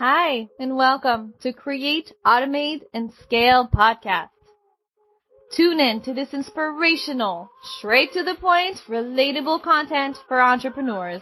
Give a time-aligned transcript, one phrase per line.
[0.00, 4.30] Hi, and welcome to Create, Automate, and Scale podcast.
[5.54, 11.20] Tune in to this inspirational, straight to the point, relatable content for entrepreneurs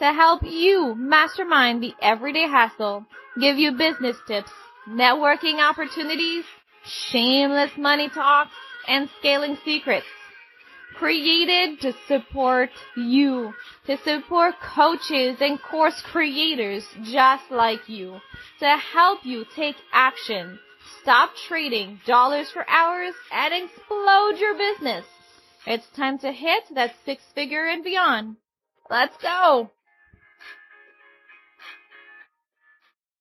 [0.00, 3.06] to help you mastermind the everyday hassle,
[3.40, 4.50] give you business tips,
[4.88, 6.44] networking opportunities,
[6.84, 8.50] shameless money talks,
[8.88, 10.06] and scaling secrets
[10.98, 13.52] created to support you,
[13.86, 18.20] to support coaches and course creators just like you,
[18.60, 20.58] to help you take action,
[21.02, 25.04] stop trading dollars for hours, and explode your business.
[25.66, 28.36] It's time to hit that six figure and beyond.
[28.88, 29.70] Let's go!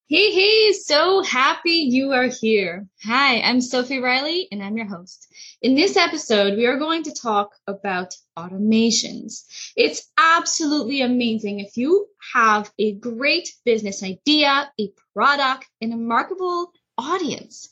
[0.08, 2.86] Hey, hey, so happy you are here.
[3.06, 5.28] Hi, I'm Sophie Riley and I'm your host.
[5.64, 9.46] In this episode, we are going to talk about automations.
[9.76, 12.06] It's absolutely amazing if you
[12.36, 17.70] have a great business idea, a product, and a marketable audience.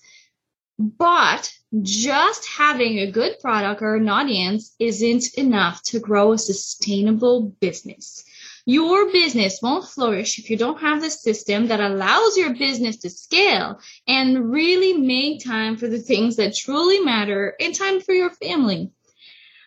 [0.80, 1.54] But
[1.84, 8.26] just having a good product or an audience isn't enough to grow a sustainable business.
[8.66, 13.10] Your business won't flourish if you don't have the system that allows your business to
[13.10, 18.30] scale and really make time for the things that truly matter and time for your
[18.30, 18.92] family.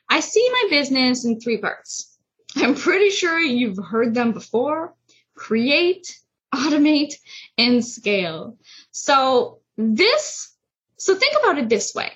[0.09, 2.17] I see my business in three parts.
[2.57, 4.95] I'm pretty sure you've heard them before.
[5.35, 6.19] Create,
[6.55, 7.15] automate,
[7.59, 8.57] and scale.
[8.93, 10.55] So this,
[10.97, 12.13] so think about it this way.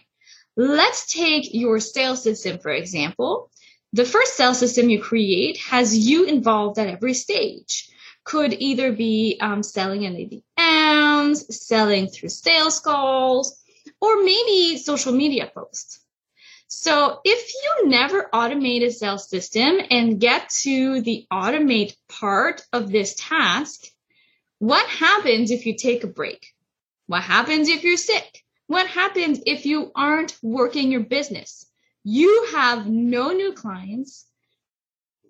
[0.56, 3.50] Let's take your sales system, for example.
[3.92, 7.90] The first sales system you create has you involved at every stage.
[8.22, 13.60] Could either be um, selling in ADMs, selling through sales calls,
[14.00, 16.00] or maybe social media posts.
[16.68, 22.92] So if you never automate a sales system and get to the automate part of
[22.92, 23.86] this task,
[24.60, 26.54] what happens if you take a break?
[27.08, 28.44] What happens if you're sick?
[28.68, 31.66] What happens if you aren't working your business?
[32.04, 34.26] You have no new clients.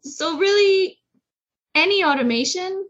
[0.02, 0.98] So really
[1.74, 2.86] any automation.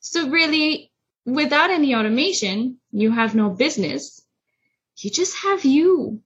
[0.00, 0.92] So really
[1.24, 4.20] without any automation, you have no business.
[4.98, 6.20] You just have you.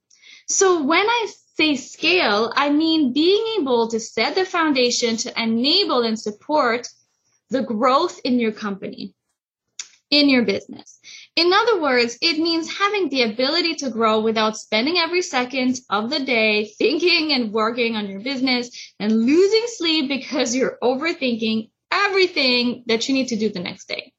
[0.47, 6.01] So when I say scale, I mean being able to set the foundation to enable
[6.03, 6.87] and support
[7.49, 9.15] the growth in your company,
[10.09, 10.99] in your business.
[11.35, 16.09] In other words, it means having the ability to grow without spending every second of
[16.09, 22.83] the day thinking and working on your business and losing sleep because you're overthinking everything
[22.87, 24.13] that you need to do the next day.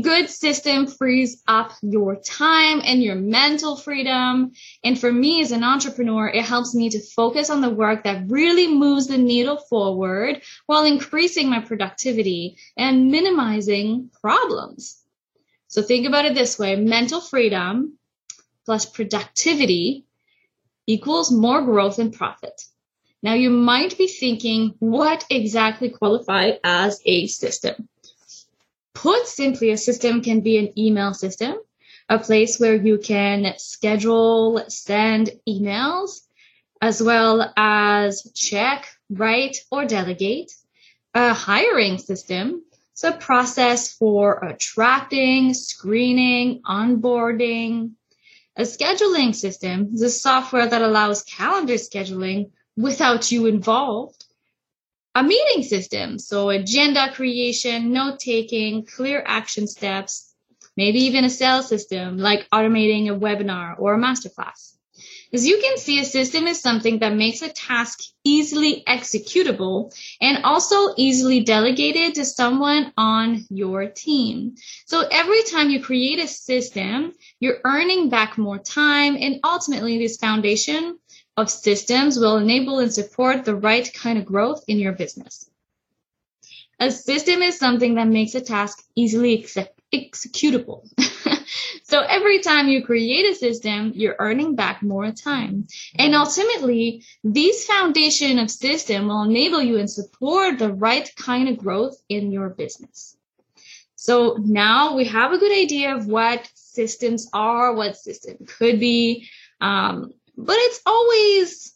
[0.00, 4.52] Good system frees up your time and your mental freedom.
[4.82, 8.24] And for me as an entrepreneur, it helps me to focus on the work that
[8.28, 15.02] really moves the needle forward while increasing my productivity and minimizing problems.
[15.76, 17.98] So think about it this way mental freedom
[18.64, 20.06] plus productivity
[20.86, 22.62] equals more growth and profit.
[23.22, 27.90] Now you might be thinking, what exactly qualify as a system?
[28.94, 31.56] Put simply, a system can be an email system,
[32.08, 36.22] a place where you can schedule, send emails,
[36.80, 40.52] as well as check, write, or delegate.
[41.12, 42.62] A hiring system
[42.96, 47.90] it's a process for attracting, screening, onboarding.
[48.56, 54.24] A scheduling system is a software that allows calendar scheduling without you involved.
[55.14, 60.34] A meeting system, so agenda creation, note taking, clear action steps,
[60.74, 64.75] maybe even a sales system like automating a webinar or a masterclass.
[65.36, 70.42] As you can see, a system is something that makes a task easily executable and
[70.44, 74.54] also easily delegated to someone on your team.
[74.86, 80.16] So every time you create a system, you're earning back more time and ultimately this
[80.16, 80.98] foundation
[81.36, 85.50] of systems will enable and support the right kind of growth in your business.
[86.80, 89.34] A system is something that makes a task easily
[89.94, 90.88] executable.
[91.88, 95.68] So every time you create a system, you're earning back more time.
[95.96, 101.58] And ultimately, these foundation of system will enable you and support the right kind of
[101.58, 103.16] growth in your business.
[103.94, 109.28] So now we have a good idea of what systems are, what system could be.
[109.60, 111.72] Um, but it's always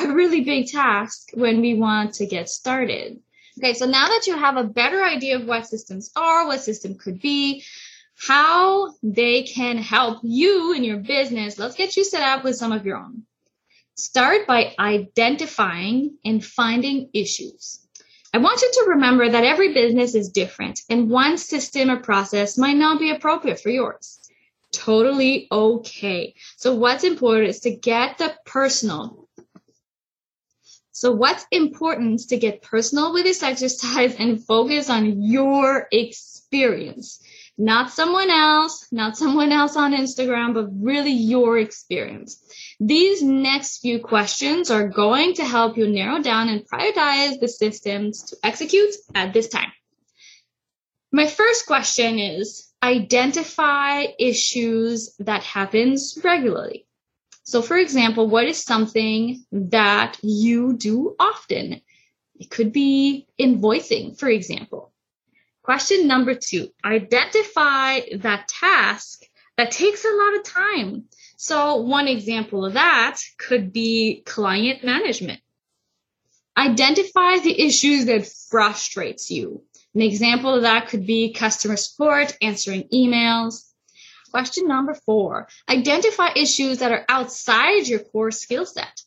[0.00, 3.20] a really big task when we want to get started.
[3.58, 6.96] Okay, so now that you have a better idea of what systems are, what system
[6.96, 7.64] could be,
[8.16, 11.58] how they can help you in your business.
[11.58, 13.24] Let's get you set up with some of your own.
[13.94, 17.86] Start by identifying and finding issues.
[18.32, 22.56] I want you to remember that every business is different and one system or process
[22.56, 24.18] might not be appropriate for yours.
[24.72, 26.34] Totally okay.
[26.56, 29.21] So what's important is to get the personal.
[31.02, 37.18] So what's important to get personal with this exercise and focus on your experience
[37.58, 42.40] not someone else, not someone else on Instagram, but really your experience.
[42.78, 48.22] These next few questions are going to help you narrow down and prioritize the systems
[48.30, 49.72] to execute at this time.
[51.10, 56.86] My first question is identify issues that happens regularly.
[57.44, 61.80] So for example, what is something that you do often?
[62.38, 64.92] It could be invoicing, for example.
[65.62, 69.22] Question number two, identify that task
[69.56, 71.04] that takes a lot of time.
[71.36, 75.40] So one example of that could be client management.
[76.56, 79.62] Identify the issues that frustrates you.
[79.94, 83.71] An example of that could be customer support, answering emails.
[84.32, 89.02] Question number four, identify issues that are outside your core skill set.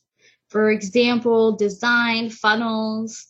[0.50, 3.26] For example, design, funnels,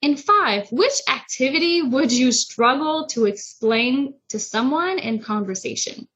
[0.00, 6.06] and five, which activity would you struggle to explain to someone in conversation?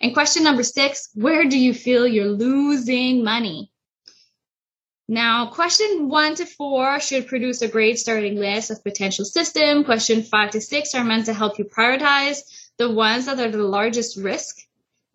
[0.00, 3.70] And question number six, where do you feel you're losing money?
[5.08, 9.84] Now, question one to four should produce a great starting list of potential system.
[9.84, 12.40] Question five to six are meant to help you prioritize
[12.78, 14.58] the ones that are the largest risk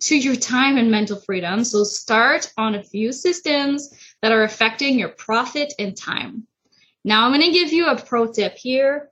[0.01, 1.63] to your time and mental freedom.
[1.63, 3.89] So start on a few systems
[4.21, 6.47] that are affecting your profit and time.
[7.03, 9.09] Now I'm going to give you a pro tip here.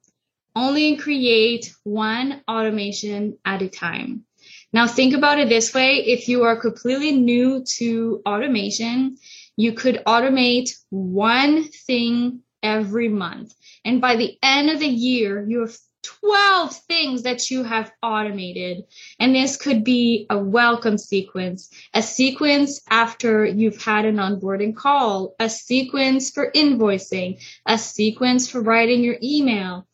[0.56, 4.25] Only create one automation at a time.
[4.74, 5.98] Now think about it this way.
[5.98, 9.18] If you are completely new to automation,
[9.56, 13.54] you could automate one thing every month.
[13.86, 18.86] And by the end of the year, you have 12 things that you have automated.
[19.19, 25.36] And this could be a welcome sequence, a sequence after you've had an onboarding call,
[25.40, 29.86] a sequence for invoicing, a sequence for writing your email.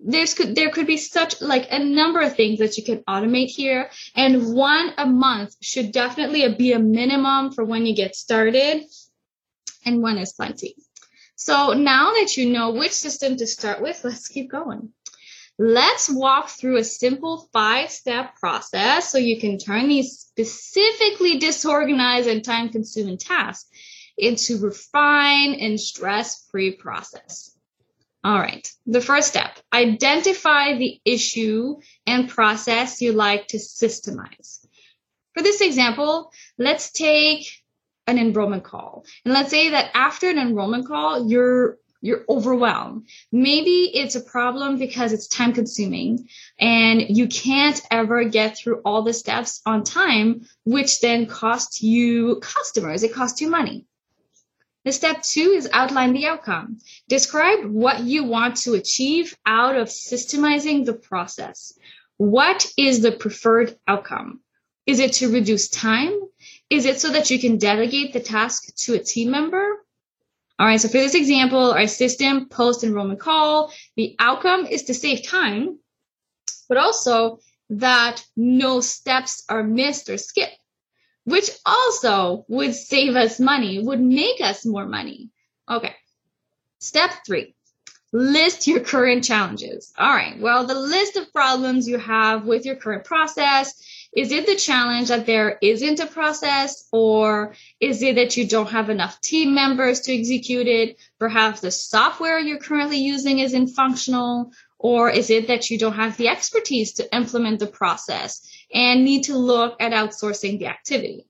[0.00, 3.48] There's could, there could be such like a number of things that you can automate
[3.48, 3.90] here.
[4.14, 8.84] And one a month should definitely be a minimum for when you get started.
[9.84, 10.76] And one is plenty.
[11.34, 14.92] So now that you know which system to start with, let's keep going.
[15.58, 22.28] Let's walk through a simple five step process so you can turn these specifically disorganized
[22.28, 23.68] and time consuming tasks
[24.16, 27.56] into refined and stress free process.
[28.22, 28.68] All right.
[28.86, 31.76] The first step, identify the issue
[32.06, 34.64] and process you like to systemize.
[35.34, 37.50] For this example, let's take
[38.06, 39.04] an enrollment call.
[39.24, 43.08] And let's say that after an enrollment call, you're you're overwhelmed.
[43.32, 46.28] Maybe it's a problem because it's time consuming
[46.58, 52.40] and you can't ever get through all the steps on time, which then costs you
[52.40, 53.02] customers.
[53.02, 53.86] It costs you money.
[54.84, 56.78] The step two is outline the outcome.
[57.08, 61.78] Describe what you want to achieve out of systemizing the process.
[62.16, 64.40] What is the preferred outcome?
[64.86, 66.18] Is it to reduce time?
[66.70, 69.84] Is it so that you can delegate the task to a team member?
[70.58, 74.94] All right, so for this example, our system post enrollment call, the outcome is to
[74.94, 75.78] save time,
[76.68, 77.38] but also
[77.70, 80.58] that no steps are missed or skipped,
[81.24, 85.30] which also would save us money, would make us more money.
[85.70, 85.94] Okay.
[86.80, 87.54] Step three,
[88.12, 89.92] list your current challenges.
[89.96, 90.40] All right.
[90.40, 93.80] Well, the list of problems you have with your current process
[94.12, 98.70] is it the challenge that there isn't a process or is it that you don't
[98.70, 100.98] have enough team members to execute it?
[101.18, 106.16] Perhaps the software you're currently using isn't functional or is it that you don't have
[106.16, 111.26] the expertise to implement the process and need to look at outsourcing the activity?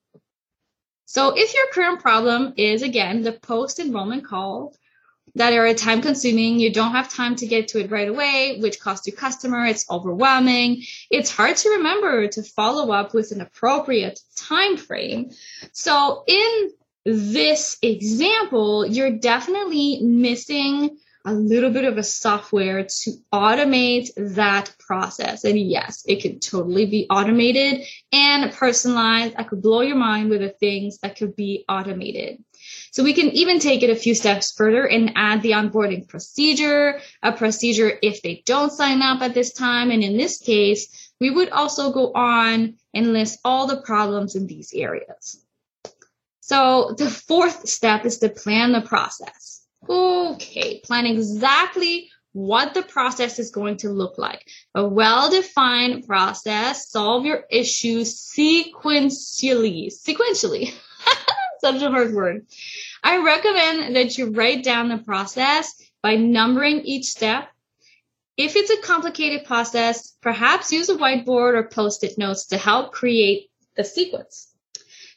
[1.06, 4.75] So if your current problem is again the post enrollment call
[5.35, 6.58] that are time consuming.
[6.58, 9.64] You don't have time to get to it right away, which costs you customer.
[9.66, 10.82] It's overwhelming.
[11.11, 15.30] It's hard to remember to follow up with an appropriate time frame.
[15.73, 16.70] So in
[17.04, 25.44] this example, you're definitely missing a little bit of a software to automate that process.
[25.44, 29.35] And yes, it can totally be automated and personalized.
[29.37, 32.42] I could blow your mind with the things that could be automated.
[32.98, 37.00] So we can even take it a few steps further and add the onboarding procedure,
[37.22, 39.92] a procedure if they don't sign up at this time.
[39.92, 44.48] And in this case, we would also go on and list all the problems in
[44.48, 45.40] these areas.
[46.40, 49.64] So the fourth step is to plan the process.
[49.88, 54.44] Okay, plan exactly what the process is going to look like.
[54.74, 59.92] A well-defined process, solve your issues sequentially.
[59.94, 60.74] Sequentially.
[61.60, 62.46] Such a hard word.
[63.02, 67.48] I recommend that you write down the process by numbering each step.
[68.36, 73.50] If it's a complicated process, perhaps use a whiteboard or post-it notes to help create
[73.76, 74.52] the sequence.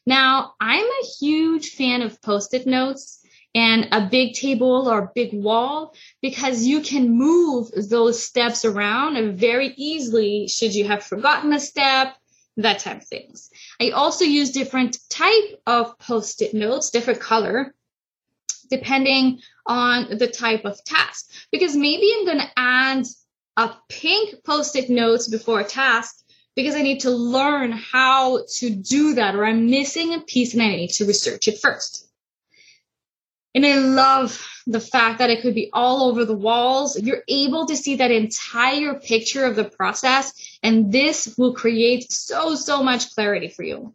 [0.06, 3.24] Now, I'm a huge fan of post-it notes
[3.54, 9.74] and a big table or big wall because you can move those steps around very
[9.76, 12.16] easily should you have forgotten a step
[12.58, 17.74] that type of things i also use different type of post-it notes different color
[18.70, 23.06] depending on the type of task because maybe i'm going to add
[23.58, 26.22] a pink post-it notes before a task
[26.56, 30.62] because I need to learn how to do that or I'm missing a piece and
[30.62, 32.11] I need to research it first.
[33.54, 36.98] And I love the fact that it could be all over the walls.
[36.98, 42.56] You're able to see that entire picture of the process, and this will create so,
[42.56, 43.94] so much clarity for you.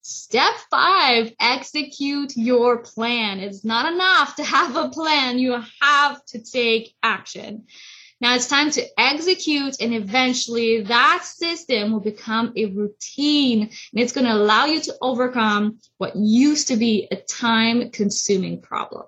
[0.00, 3.40] Step five, execute your plan.
[3.40, 5.40] It's not enough to have a plan.
[5.40, 7.64] You have to take action.
[8.20, 14.12] Now it's time to execute and eventually that system will become a routine and it's
[14.12, 19.04] going to allow you to overcome what used to be a time consuming problem.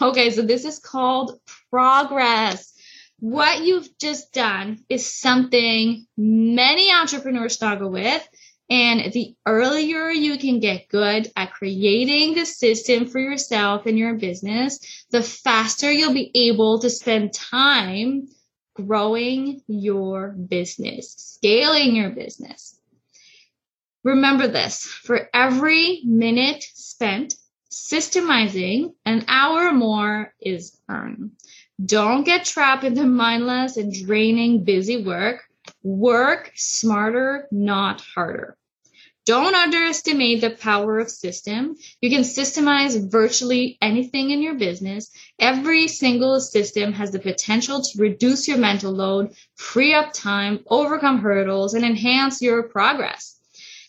[0.00, 1.38] Okay, so this is called
[1.70, 2.72] progress.
[3.20, 8.26] What you've just done is something many entrepreneurs struggle with
[8.70, 14.14] and the earlier you can get good at creating the system for yourself and your
[14.14, 18.28] business, the faster you'll be able to spend time
[18.74, 22.78] growing your business, scaling your business.
[24.04, 27.34] Remember this for every minute spent
[27.70, 31.32] systemizing, an hour more is earned.
[31.84, 35.44] Don't get trapped in the mindless and draining busy work.
[35.82, 38.57] Work smarter, not harder.
[39.28, 41.76] Don't underestimate the power of system.
[42.00, 45.10] You can systemize virtually anything in your business.
[45.38, 51.18] Every single system has the potential to reduce your mental load, free up time, overcome
[51.18, 53.38] hurdles, and enhance your progress.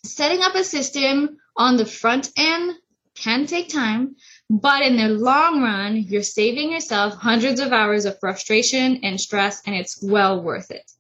[0.04, 2.76] Setting up a system on the front end
[3.16, 4.18] can take time,
[4.50, 9.62] but in the long run, you're saving yourself hundreds of hours of frustration and stress,
[9.66, 10.92] and it's well worth it.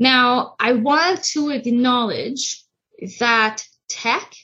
[0.00, 2.60] Now, I want to acknowledge
[3.20, 4.34] that tech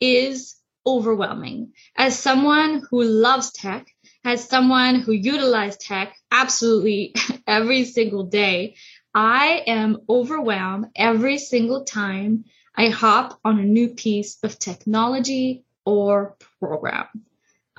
[0.00, 1.72] is overwhelming.
[1.96, 3.86] As someone who loves tech,
[4.24, 7.14] as someone who utilizes tech absolutely
[7.46, 8.76] every single day,
[9.14, 16.36] I am overwhelmed every single time I hop on a new piece of technology or
[16.60, 17.06] program.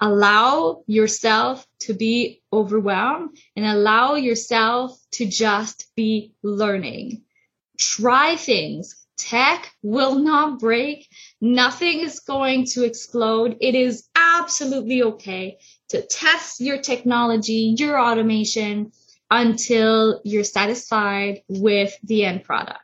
[0.01, 7.24] Allow yourself to be overwhelmed and allow yourself to just be learning.
[7.78, 11.07] Try things, Tech will not break.
[11.41, 13.57] Nothing is going to explode.
[13.59, 15.57] It is absolutely okay
[15.89, 18.91] to test your technology, your automation
[19.29, 22.79] until you're satisfied with the end product.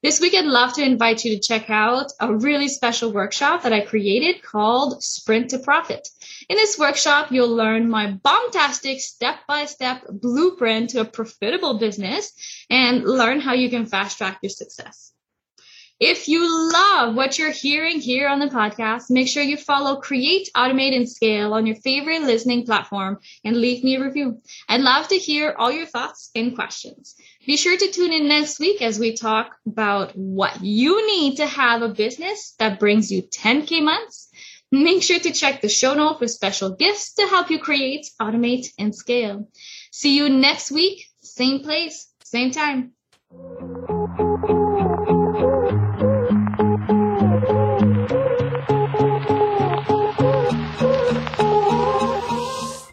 [0.00, 3.72] This week, I'd love to invite you to check out a really special workshop that
[3.72, 6.08] I created called Sprint to Profit.
[6.48, 12.32] In this workshop, you'll learn my bombtastic step-by-step blueprint to a profitable business
[12.70, 15.12] and learn how you can fast track your success.
[16.00, 20.48] If you love what you're hearing here on the podcast, make sure you follow Create,
[20.56, 24.40] Automate, and Scale on your favorite listening platform and leave me a review.
[24.68, 27.16] I'd love to hear all your thoughts and questions.
[27.44, 31.46] Be sure to tune in next week as we talk about what you need to
[31.46, 34.28] have a business that brings you 10K months.
[34.70, 38.68] Make sure to check the show note for special gifts to help you create, automate,
[38.78, 39.48] and scale.
[39.90, 42.92] See you next week, same place, same time.